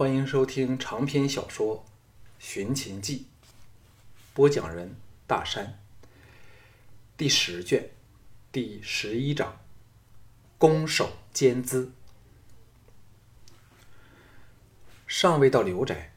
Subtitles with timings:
[0.00, 1.76] 欢迎收听长篇小说
[2.38, 3.18] 《寻秦记》，
[4.32, 5.78] 播讲人大山。
[7.18, 7.90] 第十卷
[8.50, 9.60] 第十一章：
[10.56, 11.92] 攻守兼资。
[15.06, 16.14] 尚未到刘宅，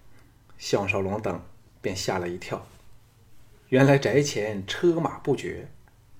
[0.57, 1.43] 项少龙等
[1.81, 2.65] 便吓了一跳。
[3.67, 5.67] 原来宅前车马不绝，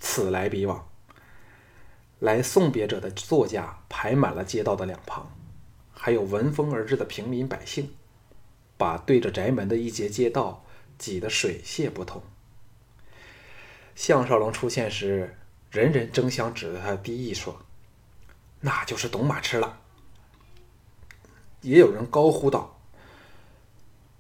[0.02, 0.90] 此来彼往。
[2.20, 5.34] 来送别者的座驾排满了街道的两旁，
[6.06, 7.90] 还有闻风而至的平民百姓，
[8.76, 10.66] 把对着宅门的一节街道
[10.98, 12.22] 挤得水泄不通。
[13.96, 15.38] 项少龙出现时，
[15.72, 17.62] 人人争相指着他低意说
[18.60, 19.80] ：“那就是董马痴了。”
[21.64, 22.82] 也有人高呼道：“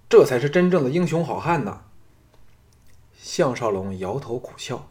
[0.07, 1.83] 这才是真正的英雄好汉呐！”
[3.19, 4.89] 项少龙摇头苦笑，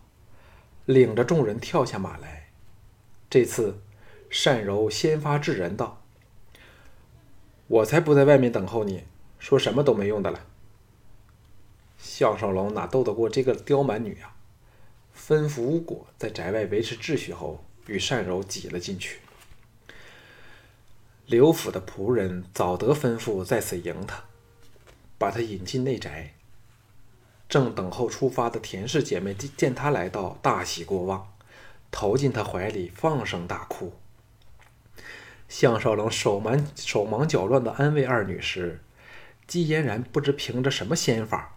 [0.85, 2.51] 领着众人跳下马来。
[3.31, 3.81] 这次，
[4.45, 6.01] 单柔先发制人道
[7.73, 9.05] ：“我才不在外面等候你，
[9.39, 10.45] 说什么都没用的了。”
[11.97, 14.37] 项少龙哪斗得过这个刁蛮女啊？
[15.17, 19.21] 吩咐巫果在宅外维持秩序后，与单柔挤了进去。
[21.25, 24.25] 刘府的仆人早得吩咐，在此迎他，
[25.17, 26.35] 把他引进内宅。
[27.49, 31.33] 正等候出发的田氏姐妹见他来到，大喜过望，
[31.91, 33.95] 投进他怀里，放声大哭。
[35.53, 38.81] 项少龙手忙手忙脚乱的安慰二女时，
[39.47, 41.55] 季嫣然不知凭着什么仙法，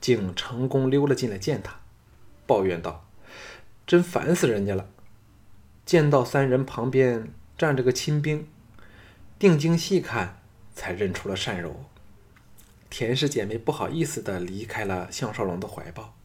[0.00, 1.80] 竟成功溜了进来见他，
[2.46, 3.06] 抱怨道
[3.86, 4.88] ：“真烦死人家了！”
[5.84, 7.28] 见到三人旁边
[7.58, 8.48] 站着个亲兵，
[9.38, 10.40] 定睛细看，
[10.74, 11.84] 才认出了单柔。
[12.88, 16.16] 田氏姐妹不好意思的离开了项少龙的怀抱，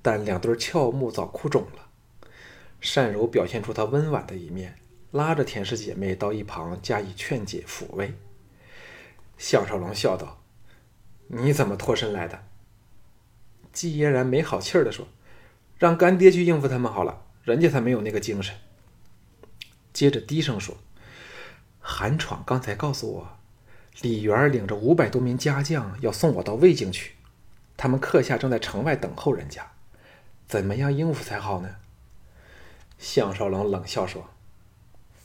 [0.00, 1.88] 但两对俏目早哭肿了。
[2.80, 4.78] 单柔表现出她温婉的一面，
[5.12, 8.14] 拉着田氏姐妹到一旁加以劝解抚慰。
[9.38, 10.42] 项少龙笑道
[11.28, 12.44] ：“你怎么脱身来的？”
[13.72, 15.06] 季嫣然没好气儿的说
[15.78, 18.54] ：“让干爹去应付他们好了，人家才没有那个精神。”
[19.92, 20.76] 接着低声说
[21.80, 23.28] ：“韩闯刚才告诉我。”
[24.02, 27.14] 李元领着五百多名家将要送我到魏京去，
[27.78, 29.72] 他们客下正在城外等候人家，
[30.46, 31.76] 怎么样应付才好呢？
[32.98, 34.28] 项少龙冷笑说：“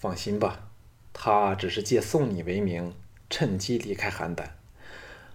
[0.01, 0.71] 放心吧，
[1.13, 2.95] 他只是借送你为名，
[3.29, 4.45] 趁机离开邯郸，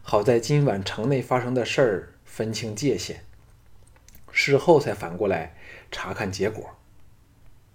[0.02, 3.22] 好在今晚城内发生的事儿分清界限，
[4.32, 5.54] 事后才反过来
[5.92, 6.76] 查看结果。”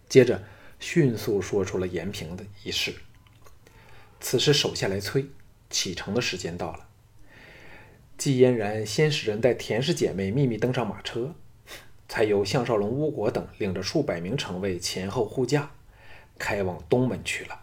[0.09, 0.43] 接着
[0.81, 2.93] 迅速说出了延平的一事。
[4.19, 5.27] 此时手下来催。
[5.69, 6.89] 启程的时间到了，
[8.17, 11.33] 季嫣然先使人带田氏姐妹秘密登上马车，
[12.09, 15.71] 才由项少龙、巫国等领着数百名城卫前后护驾，
[16.41, 17.61] 开往东门去了。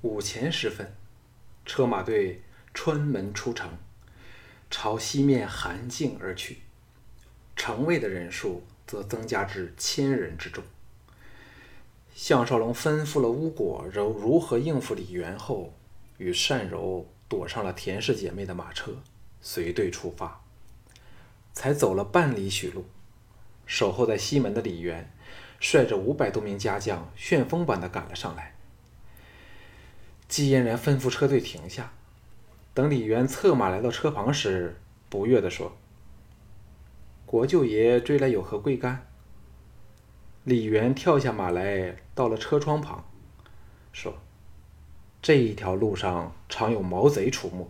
[0.00, 0.94] 午前时分，
[1.66, 2.40] 车马队
[2.72, 3.70] 穿门出城，
[4.70, 6.62] 朝西面韩境而去，
[7.54, 10.64] 城卫的人数则增加至千人之众。
[12.14, 15.74] 项少龙吩咐了巫果如如何应付李元后。
[16.16, 18.90] 与单柔躲上了田氏姐妹的马车，
[19.40, 20.42] 随队出发。
[21.52, 22.86] 才走了半里许路，
[23.64, 25.12] 守候在西门的李元
[25.58, 28.54] 率着五百多名家将，旋风般的赶了上来。
[30.28, 31.92] 季嫣然吩咐车队停下，
[32.74, 35.76] 等李元策马来到车旁时，不悦地说
[37.26, 39.06] ：“国舅爷追来有何贵干？”
[40.44, 43.04] 李元跳下马来，到了车窗旁，
[43.92, 44.18] 说。
[45.20, 47.68] 这一条路上常有毛贼出没，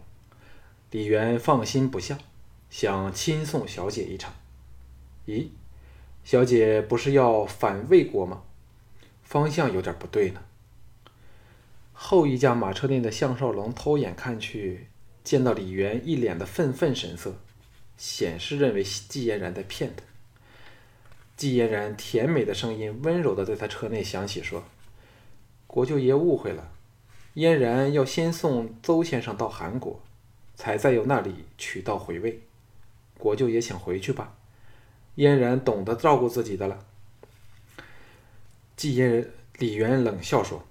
[0.90, 2.18] 李渊放心不下，
[2.68, 4.30] 想亲送小姐一程。
[5.26, 5.48] 咦，
[6.28, 8.42] 小姐不是要返魏国吗？
[9.22, 10.42] 方向有点不对呢。
[11.94, 14.88] 后一架马车内的项少龙偷眼看去，
[15.24, 17.36] 见到李渊一脸的愤愤神色，
[17.96, 20.02] 显示认为季嫣然在骗他。
[21.34, 24.64] 季嫣然甜美的声音温柔的在他车内响起，说
[25.66, 26.70] ：“国舅爷误会了。”
[27.32, 29.98] 嫣然要先送邹先生到韩国，
[30.54, 32.42] 才再由那里取道回魏。
[33.16, 34.34] 国舅爷想回去吧？
[35.18, 36.78] 嫣然懂得照顾自己的了。
[38.76, 39.28] 季嫣然
[39.58, 40.64] 李渊冷笑说：“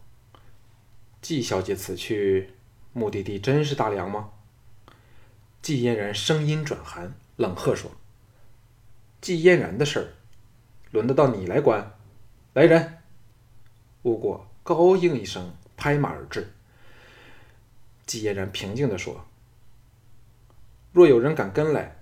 [1.21, 2.51] 季小姐此去，
[2.93, 4.29] 目的地真是大梁吗？”
[5.61, 7.91] 季嫣然声音转寒，冷喝说
[9.19, 10.07] ：“季嫣然的事儿，
[10.91, 11.97] 轮得到你来管？
[12.53, 12.99] 来人！”
[14.03, 16.53] 吴果高应一声，拍马而至。
[18.05, 19.25] 季嫣然平静地说
[20.93, 21.97] ：“若有人敢跟来，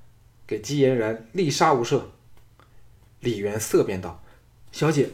[0.46, 2.04] 给季嫣然立杀无赦。”
[3.20, 4.24] 李元色变道
[4.72, 5.10] ：“小姐。”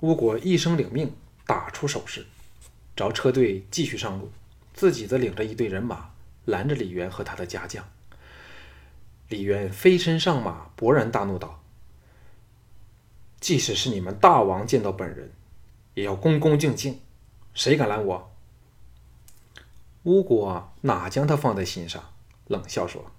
[0.00, 1.14] 巫国一声领命，
[1.46, 2.26] 打出手势，
[2.94, 4.30] 着车队继续上路。
[4.74, 6.10] 自己则领着一队人马
[6.46, 7.88] 拦着李渊和他的家将。
[9.28, 11.62] 李渊飞身上马，勃然大怒道
[13.40, 15.32] ：“即使是你们大王见到本人，
[15.94, 17.00] 也要恭恭敬敬，
[17.54, 18.32] 谁敢拦我？”
[20.02, 22.12] 乌国哪将他放在心上，
[22.48, 23.10] 冷笑说：“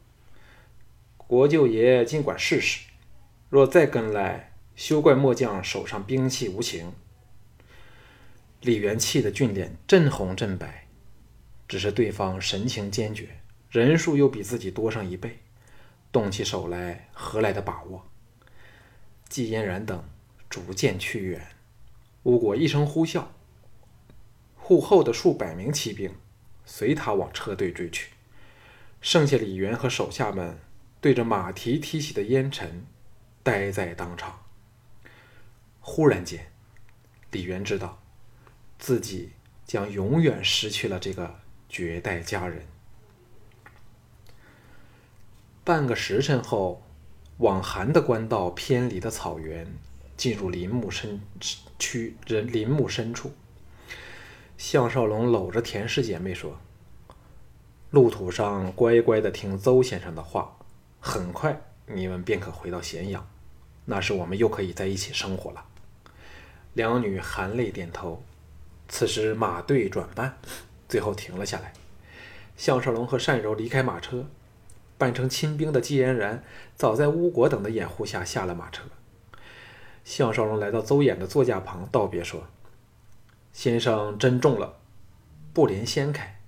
[1.18, 2.81] 国舅爷尽管试试，
[3.50, 6.94] 若再跟来，休怪末将手上兵器无情。”
[8.62, 10.88] 李元气的俊脸震红震白，
[11.68, 13.39] 只是对方神情坚决，
[13.69, 15.39] 人数又比自己多上一倍，
[16.12, 18.06] 动起手来何来的把握？
[19.30, 20.03] 季嫣然等
[20.50, 21.47] 逐渐去远，
[22.24, 23.25] 吴国一声呼啸，
[24.56, 26.15] 护后的数百名骑兵
[26.65, 28.13] 随他往车队追去，
[29.00, 30.57] 剩下李元和手下们
[31.00, 32.86] 对着马蹄踢起的烟尘，
[33.45, 34.42] 呆在当场。
[35.80, 36.47] 忽然间，
[37.30, 38.01] 李元知道。
[38.77, 39.31] 自己
[39.65, 41.39] 将永远失去了这个
[41.69, 42.65] 绝代佳人。
[45.63, 46.83] 半个时辰后，
[47.38, 49.65] 往寒的官道偏离的草原，
[50.18, 51.21] 进入林木深
[51.80, 53.31] 区人林木深处。
[54.57, 56.59] 项少龙搂着田氏姐妹说
[57.92, 60.57] ：“路途上乖乖的听邹先生的话，
[61.00, 63.25] 很快你们便可回到咸阳，
[63.86, 65.66] 那时我们又可以在一起生活了。”
[66.74, 68.24] 两女含泪点头。
[68.88, 70.38] 此时马队转半，
[70.88, 71.74] 最后停了下来。
[72.56, 74.28] 项少龙和单柔离开马车，
[74.98, 76.44] 扮成亲兵的季嫣然
[76.76, 78.84] 早在巫国等的掩护下下了马车。
[80.04, 82.44] 项少龙来到邹衍的座驾旁道别说
[83.52, 84.78] ：“先生珍重了。”
[85.52, 86.40] 布帘掀开，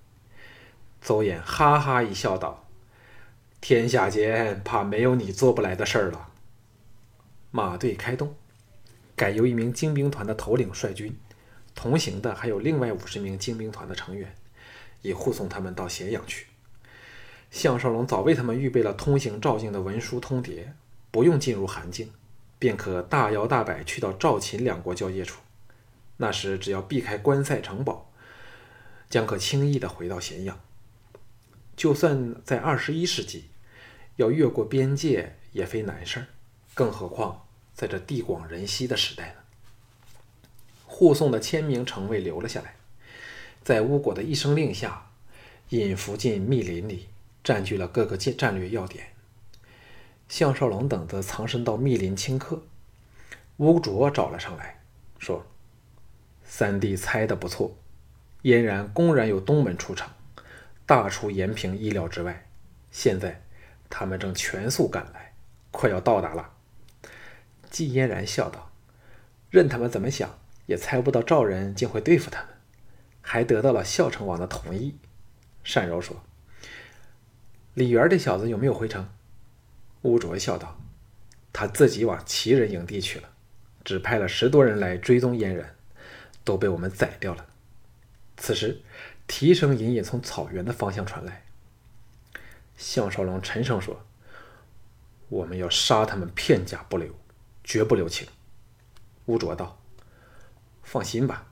[1.02, 2.68] 邹衍哈哈一笑道
[3.60, 6.30] ：“天下间怕没有你做不来的事儿了。”
[7.58, 8.36] 马队开动，
[9.16, 11.18] 改由一名精兵团的头领率军。
[11.74, 14.36] 同行的还有另外五十名精兵团的成员，
[15.02, 16.46] 以护送他们到咸阳去。
[17.50, 20.68] 项少龙早为他们预备了通行赵境的文书通牒，
[21.10, 22.12] 不用进入韩境，
[22.60, 25.42] 便可大摇大摆去到赵秦两国交界处。
[26.18, 28.12] 那时只要避开关塞城堡，
[29.10, 30.60] 将可轻易的回到咸阳。
[31.76, 33.46] 就算在二十一世纪，
[34.18, 36.28] 要越过边界也非难事儿，
[36.76, 37.47] 更何况
[37.78, 39.36] 在这地广人稀的时代呢？
[40.88, 42.74] 护送的千名城卫留了下来，
[43.64, 45.12] 在乌果的一声令下，
[45.70, 47.08] 引伏进密林里，
[47.44, 49.10] 占据了各个战战略要点。
[50.28, 52.64] 项少龙等则藏身到密林顷刻。
[53.58, 54.82] 乌卓找了上来，
[55.20, 55.46] 说
[56.44, 57.78] ：“三弟猜的不错，
[58.42, 60.10] 嫣然公然由东门出城，
[60.88, 62.50] 大出延平意料之外。
[62.90, 63.44] 现在
[63.88, 65.36] 他们正全速赶来，
[65.70, 66.54] 快要到达了。”
[67.78, 68.72] 季嫣然笑道
[69.52, 72.50] ：“任他们怎么想。”也猜不到赵人竟会对付他们，
[73.22, 74.98] 还得到了孝成王的同意。
[75.64, 76.24] 单柔说
[77.76, 79.08] ：“李元这小子有没有回城？”
[80.02, 80.78] 乌卓笑道
[81.54, 83.30] ：“他自己往齐人营地去了，
[83.86, 85.76] 只派了十多人来追踪嫣然，
[86.44, 87.46] 都被我们宰掉了。”
[88.36, 88.82] 此时，
[89.28, 91.44] 蹄声隐隐从草原的方向传来。
[92.76, 94.06] 项少龙沉声说
[95.30, 97.16] ：“我们要杀他们片甲不留，
[97.68, 98.28] 绝不留情。”
[99.28, 99.80] 乌卓道。
[100.82, 101.46] 放心吧，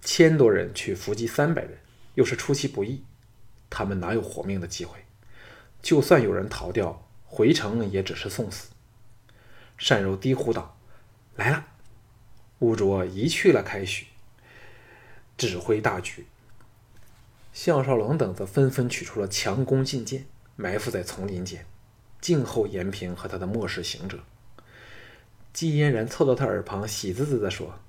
[0.00, 1.80] 千多人去伏击三百人，
[2.14, 3.02] 又是出其不意，
[3.68, 5.04] 他们哪有活命的机会？
[5.82, 8.68] 就算有人逃掉，回城也只是送死。
[9.88, 10.78] 单柔低呼道
[11.34, 11.66] ：“来了！”
[12.60, 14.06] 乌卓移去了开许，
[15.36, 16.26] 指挥大局。
[17.52, 21.66] 项少龙等则纷纷取出了强弓劲箭，埋伏在丛林间，
[22.20, 24.20] 静候延平和他的末世行者。
[25.58, 27.80] 季嫣然凑到他耳旁，喜滋滋地说。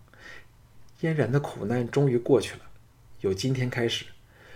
[1.02, 2.62] 嫣然的苦难终于过去了，
[3.22, 4.06] 由今天开始，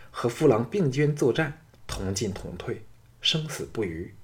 [0.10, 2.84] 和父郎并肩作战，同进同退，
[3.22, 4.16] 生死不渝。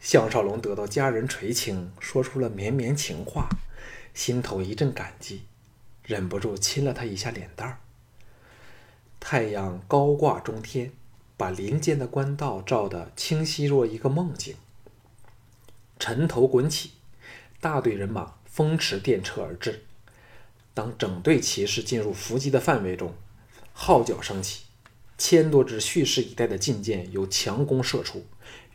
[0.00, 3.48] 项少龙得到家人垂青，说出了绵绵情话，
[4.12, 5.42] 心头一阵感激，
[6.02, 7.78] 忍不住亲了他一下脸蛋儿。
[9.20, 10.90] 太阳高挂中天，
[11.36, 14.56] 把林间的官道照得清晰若一个梦境。
[16.00, 16.94] 尘头滚起，
[17.60, 19.84] 大队人马风驰电掣而至。
[20.74, 23.14] 当整队骑士进入伏击的范围中，
[23.72, 24.64] 号角升起，
[25.16, 28.24] 千多支蓄势以待的劲箭由强弓射出，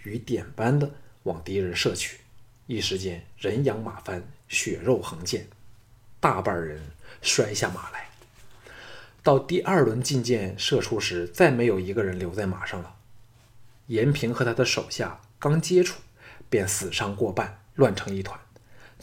[0.03, 0.91] 雨点般的
[1.23, 2.19] 往敌人射去。
[2.67, 5.45] 一时间，人仰马翻，血肉横溅，
[6.19, 6.81] 大半人
[7.21, 8.09] 摔下马来。
[9.21, 12.95] 到第二轮劲箭射出时，再没有一个人留在马上了。
[13.87, 16.01] 严平和他的手下刚接触，
[16.49, 18.37] 便死伤过半，乱成一团，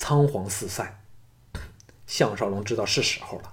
[0.00, 1.04] 仓皇四散。
[2.06, 3.52] 项少龙知道是时候了，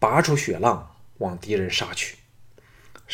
[0.00, 2.16] 拔出雪浪往敌人杀去。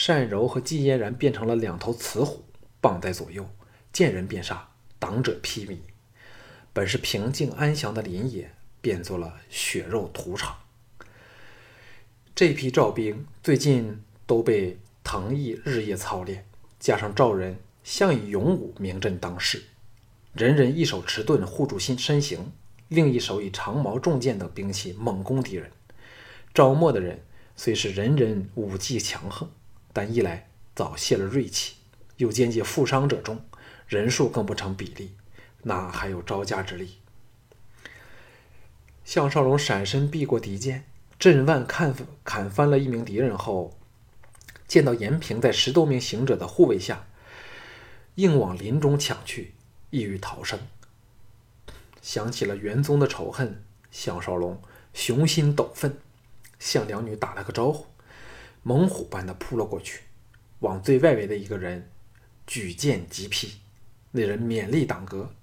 [0.07, 2.47] 单柔和季嫣然变成了两头雌虎，
[2.81, 3.47] 傍在左右，
[3.93, 5.77] 见人便杀，挡者披靡。
[6.73, 10.57] 本是平静安详的林野，变作了血肉屠场。
[12.35, 16.47] 这批赵兵最近都被唐毅日夜操练，
[16.81, 19.63] 加上赵人向以勇武名震当世，
[20.37, 22.53] 人人一手持盾护住身身形，
[22.89, 25.71] 另一手以长矛重剑等兵器猛攻敌人。
[26.53, 27.25] 赵末的人
[27.57, 29.51] 虽是人人武技强横，
[29.95, 31.77] 但一来早泄了锐气，
[32.19, 33.41] 又兼接负伤者众，
[33.89, 35.13] 人数更不成比例，
[35.63, 36.99] 哪还有招架之力？
[39.07, 40.85] 项少龙闪身避过敌剑。
[41.19, 43.79] 震腕砍砍翻了一名敌人后，
[44.69, 47.07] 见到严平在十多名行者的护卫下，
[48.17, 49.55] 硬往林中抢去，
[49.91, 50.59] 意欲逃生。
[52.03, 54.61] 想起了元宗的仇恨，项少龙
[54.95, 55.99] 雄心陡奋，
[56.59, 57.87] 向两女打了个招呼，
[58.63, 60.03] 猛虎般的扑了过去，
[60.61, 61.91] 往最外围的一个人
[62.47, 63.61] 举剑急劈。
[64.13, 65.35] 那人勉力挡格，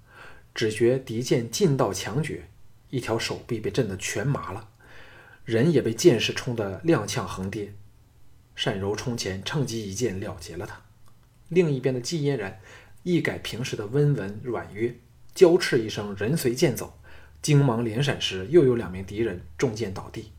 [0.54, 2.48] 只觉敌剑劲道强绝，
[2.90, 4.70] 一条手臂被震得全麻了。
[5.44, 7.74] 人也被剑势冲得踉跄横跌，
[8.54, 10.80] 单柔冲前趁机一剑了结了他。
[11.50, 12.58] 另一边的季嫣然
[13.04, 14.92] 一改平时的温文软约，
[15.34, 16.98] 娇叱一声“人随剑走”，
[17.40, 20.32] 惊忙连闪时，又有两名敌人中箭倒地。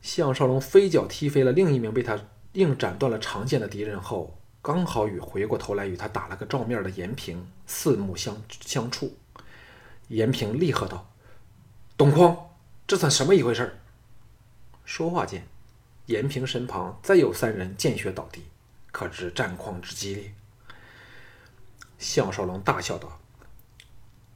[0.00, 2.18] 项少龙飞脚踢飞了另一名被他
[2.54, 9.14] 硬斩断了长剑的敌人后，刚好与回过头来与他打了个照面的严平四目相相触。
[10.08, 11.12] 严平厉喝道
[11.96, 12.50] ：“董匡！”
[12.88, 13.78] 这算什么一回事？
[14.84, 15.46] 说话间，
[16.06, 18.42] 严平身旁再有三人见血倒地，
[18.90, 20.34] 可知战况之激烈。
[21.98, 23.20] 项少龙大笑道：“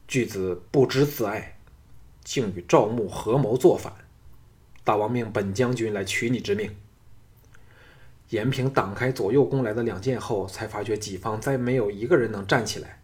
[0.06, 1.58] 巨子不知自爱，
[2.22, 3.92] 竟与赵牧合谋作反。
[4.84, 6.76] 大王命本将军来取你之命。”
[8.30, 13.02] 严平挡开左右攻来的两剑后，才发觉己方再没有一个人能站起来，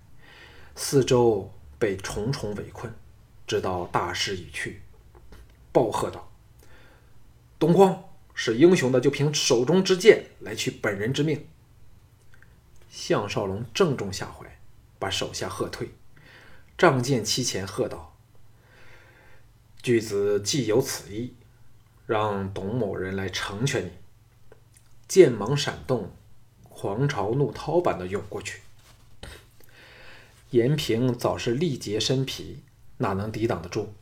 [0.74, 2.92] 四周被重重围困，
[3.46, 4.82] 知道大势已去。
[5.72, 6.32] 暴喝道
[7.60, 8.02] ：“东荒
[8.42, 11.46] 是英雄的，就凭手中之剑来取本人之命。”
[12.90, 14.58] 项少龙正中下怀，
[14.98, 15.90] 把手下喝退，
[16.78, 18.16] 仗剑期前喝道
[19.82, 21.34] ：“巨子既有此意，
[22.06, 23.90] 让董某人来成全你。”
[25.06, 26.10] 剑芒闪动，
[26.62, 28.62] 狂潮怒涛般的涌过去。
[30.48, 32.62] 严平早是力竭身疲，
[32.96, 33.92] 哪能抵挡得住？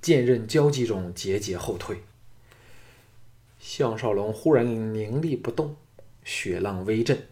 [0.00, 2.04] 剑刃交击中，节节后退。
[3.58, 5.76] 项少龙忽然凝立不动，
[6.24, 7.26] 血浪微震，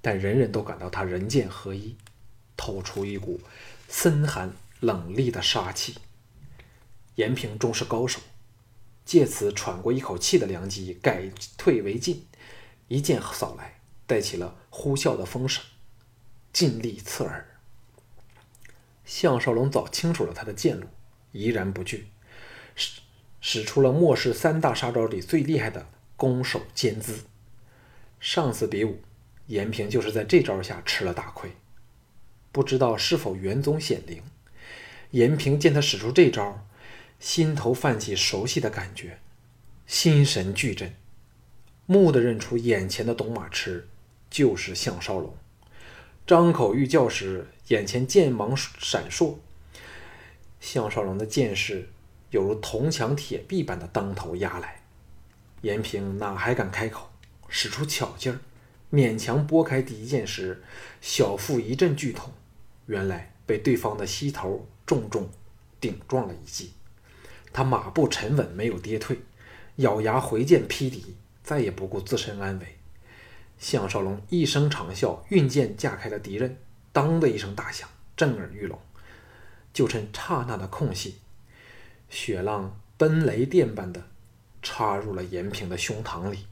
[0.00, 1.96] 但人人都感到他人剑合一，
[2.56, 3.40] 透出一股
[3.88, 5.96] 森寒冷厉的杀气。
[7.14, 8.20] 严平终是高手，
[9.04, 12.26] 借此喘过一口气的良机，改退为进，
[12.88, 15.62] 一剑扫来，带起了呼啸的风声，
[16.52, 17.48] 尽力刺耳。
[19.04, 20.86] 项少龙早清楚了他的剑路。
[21.32, 22.08] 怡然不惧，
[23.42, 27.24] 使出了末世三大杀招里最厉害的攻守兼资。
[28.18, 29.02] 上次比武，
[29.48, 31.50] 严平就是在这招下吃了大亏。
[32.52, 34.22] 不知道是否元宗显灵，
[35.10, 36.66] 严平见他使出这招，
[37.18, 39.18] 心头泛起熟悉的感觉，
[39.86, 40.94] 心神俱震，
[41.86, 43.88] 蓦地认出眼前的董马痴
[44.30, 45.34] 就是项少龙。
[46.24, 49.38] 张口欲叫时，眼前剑芒闪烁。
[50.60, 51.88] 项少龙的剑势
[52.32, 54.80] 犹如铜墙铁壁般的当头压来，
[55.60, 57.10] 严平哪还敢开口，
[57.46, 58.40] 使出巧劲儿，
[58.90, 60.62] 勉强拨开敌剑时，
[61.02, 62.32] 小腹一阵剧痛，
[62.86, 65.28] 原来被对方的膝头重重
[65.78, 66.72] 顶撞了一记。
[67.52, 69.18] 他马步沉稳，没有跌退，
[69.76, 72.78] 咬牙回剑劈敌，再也不顾自身安危。
[73.58, 76.56] 项少龙一声长啸，运剑架开了敌人，
[76.92, 77.86] 当的一声大响，
[78.16, 78.78] 震耳欲聋。
[79.74, 81.18] 就趁刹那的空隙，
[82.12, 84.06] 血浪奔雷电般的
[84.62, 86.46] 插入了严平的胸膛里。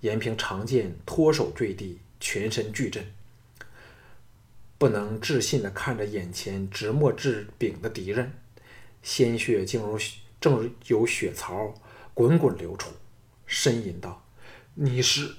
[0.00, 3.12] 严平长剑脱手坠地，全身巨震，
[4.78, 8.32] 不能置信的看着眼前直没至柄的敌人，
[9.02, 9.98] 鲜血竟如
[10.40, 11.74] 正有血槽
[12.14, 12.90] 滚滚流出，
[13.46, 14.26] 呻吟道
[14.72, 15.36] ：“你是？”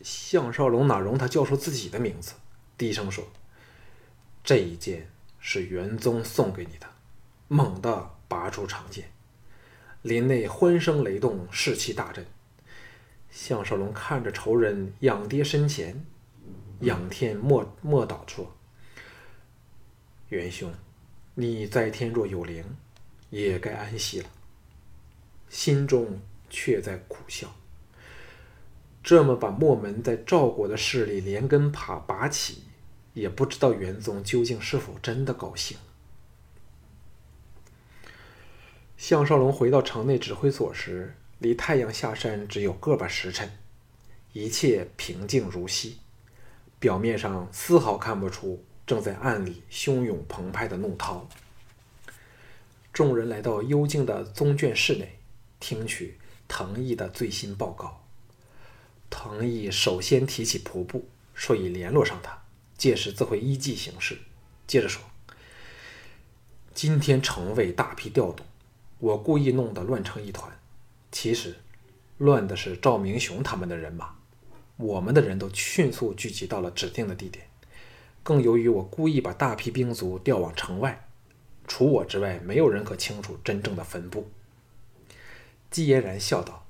[0.00, 2.32] 项少龙哪容他叫出自己的名字，
[2.78, 3.28] 低声说
[4.42, 6.86] ：“这一剑。”是元宗送给你的，
[7.46, 9.10] 猛地拔出长剑，
[10.02, 12.24] 林内欢声雷动，士气大振。
[13.30, 16.04] 项少龙看着仇人仰跌身前，
[16.80, 18.54] 仰天默默祷说
[20.28, 20.72] ：“元兄，
[21.34, 22.64] 你在天若有灵，
[23.30, 24.28] 也该安息了。”
[25.48, 26.20] 心中
[26.50, 27.54] 却在苦笑，
[29.02, 32.64] 这么把墨门在赵国的势力连根拔拔起，
[33.14, 35.78] 也不知道元宗究竟是否真的高兴。
[38.98, 43.48] 项少龙回到城内指挥所时，离太阳下山只有个把时辰，
[44.32, 45.98] 一切平静如昔，
[46.80, 51.28] 表面上丝毫看不出正在暗里汹涌澎湃的怒涛。
[52.92, 55.20] 众人来到幽静的宗卷室内，
[55.60, 58.04] 听取藤毅的最新报告。
[59.08, 62.42] 藤毅首先提起仆部，说已联络上他，
[62.76, 64.18] 届时自会依计行事。
[64.66, 65.00] 接着说，
[66.74, 68.44] 今天城卫大批调动。
[68.98, 70.58] 我故意弄得乱成一团，
[71.12, 71.56] 其实
[72.16, 74.16] 乱的是赵明雄他们的人马。
[74.76, 77.46] 我们的人都迅速聚集到了指定的地点，
[78.22, 81.08] 更由于我故意把大批兵卒调往城外，
[81.66, 84.28] 除我之外，没有人可清楚真正的分布。
[85.70, 86.66] 季嫣然笑道：“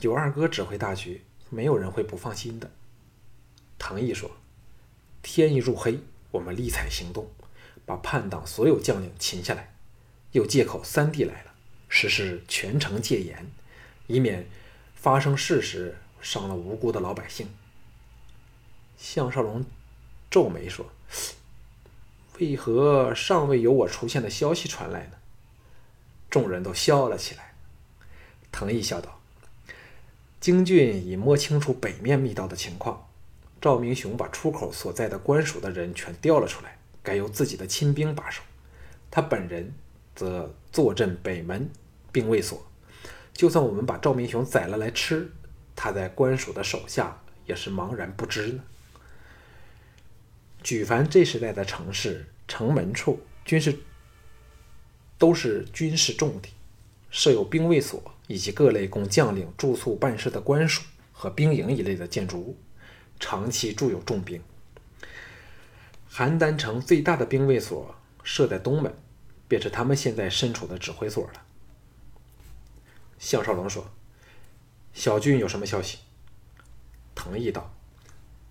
[0.00, 2.70] 有二哥指挥大局，没有人会不放心的。”
[3.78, 4.30] 唐毅说
[5.22, 7.30] ：“天一入黑，我们立彩行动，
[7.86, 9.71] 把叛党所有将领擒下来。”
[10.32, 11.52] 又借口三弟来了，
[11.88, 13.50] 实施全城戒严，
[14.06, 14.46] 以免
[14.94, 17.48] 发生事时伤了无辜的老百姓。
[18.96, 19.64] 项少龙
[20.30, 20.90] 皱眉说
[22.38, 25.12] ：“为何尚未有我出现的消息传来呢？”
[26.30, 27.52] 众人都笑了起来。
[28.50, 29.20] 藤毅笑道
[30.40, 33.08] ：“京俊已摸清楚北面密道的情况，
[33.60, 38.40] 赵明雄把出口所在的官署的人全调了出来，改由自己的亲兵把守，
[39.10, 39.74] 他本人。”
[40.14, 41.70] 则坐镇北门
[42.10, 42.64] 兵卫所，
[43.32, 45.30] 就算我们把赵明雄宰了来吃，
[45.74, 48.62] 他在官署的手下也是茫然不知呢。
[50.62, 53.76] 举凡这时代的城市，城门处均是
[55.18, 56.50] 都是军事重地，
[57.10, 62.56] 设有兵卫所以及各类供将领住宿办事的官署和兵营一类的建筑物，
[63.18, 64.40] 长期驻有重兵。
[66.10, 68.94] 邯郸城最大的兵卫所设在东门。
[69.52, 71.42] 便是他们现在身处的指挥所了。
[73.18, 73.90] 项少龙说
[74.94, 75.98] ：“小俊有什么消息？”
[77.14, 77.70] 藤毅道：“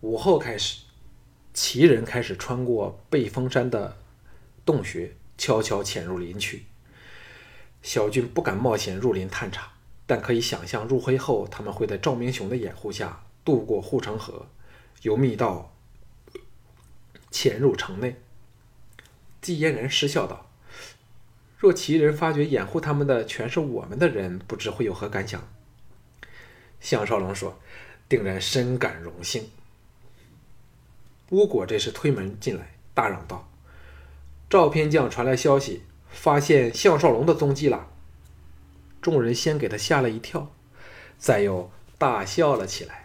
[0.01, 0.81] 午后开始，
[1.55, 3.97] 齐人开始穿过背风山的
[4.63, 6.67] 洞穴，悄悄潜入林区。
[7.81, 9.71] 小俊不敢冒险入林探查，
[10.05, 14.45] 但可以想象入黑后，他们会在赵明雄的掩护下渡过护城河，
[15.01, 15.75] 由密道
[17.31, 18.21] 潜入城内。”
[19.41, 20.50] 季嫣然失笑道。
[21.61, 25.47] 若其人发觉掩护他们的全是我们的人，不知会有何感想？
[26.79, 27.59] 项少龙说
[28.09, 29.47] ：“定然深感荣幸。”
[31.29, 33.47] 乌果这时推门进来，大嚷道
[34.49, 37.89] ：“赵偏将传来消息，发现项少龙的踪迹了。”
[38.99, 40.51] 众人先给他吓了一跳，
[41.19, 41.69] 再又
[41.99, 43.00] 大笑了起来。